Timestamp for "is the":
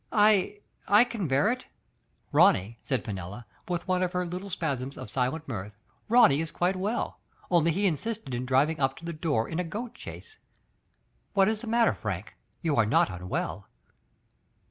11.47-11.67